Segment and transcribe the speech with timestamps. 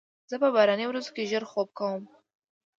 [0.29, 2.03] زه په باراني ورځو کې ژر خوب کوم.